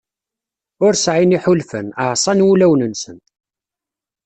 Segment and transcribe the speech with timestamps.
[0.85, 3.17] Ur sɛin iḥulfan, ɛṣan wulawen-nsen.